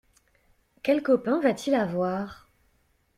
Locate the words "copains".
1.03-1.39